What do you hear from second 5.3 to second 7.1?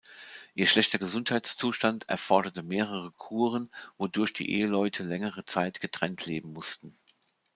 Zeit getrennt leben mussten.